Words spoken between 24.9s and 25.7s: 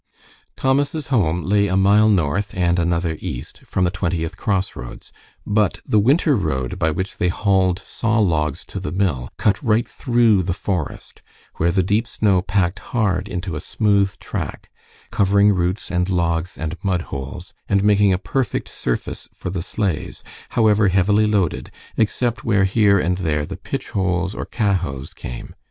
came.